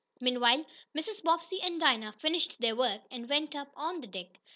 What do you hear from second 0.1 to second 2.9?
Meanwhile Mrs. Bobbsey and Dinah finished their